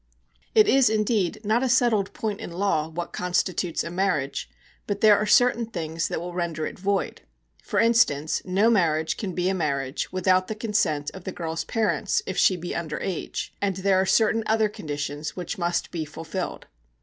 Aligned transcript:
It 0.55 0.67
is, 0.67 0.89
indeed, 0.89 1.39
not 1.43 1.61
a 1.61 1.69
settled 1.69 2.11
point 2.15 2.39
in 2.39 2.51
law 2.51 2.87
what 2.87 3.13
constitutes 3.13 3.83
a 3.83 3.91
marriage, 3.91 4.49
but 4.87 5.01
there 5.01 5.15
are 5.15 5.27
certain 5.27 5.67
things 5.67 6.07
that 6.07 6.19
will 6.19 6.33
render 6.33 6.65
it 6.65 6.79
void. 6.79 7.21
For 7.61 7.79
instance, 7.79 8.41
no 8.43 8.71
marriage 8.71 9.15
can 9.15 9.33
be 9.35 9.47
a 9.47 9.53
marriage 9.53 10.11
without 10.11 10.47
the 10.47 10.55
consent 10.55 11.11
of 11.11 11.23
the 11.25 11.31
girl's 11.31 11.65
parents 11.65 12.23
if 12.25 12.35
she 12.35 12.55
be 12.57 12.73
under 12.73 12.99
age, 12.99 13.53
and 13.61 13.75
there 13.75 14.01
are 14.01 14.07
certain 14.07 14.41
other 14.47 14.69
conditions 14.69 15.35
which 15.35 15.59
must 15.59 15.91
be 15.91 16.03
fulfilled. 16.03 16.65